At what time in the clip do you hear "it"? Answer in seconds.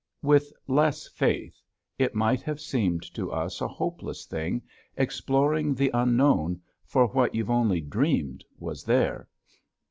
1.99-2.15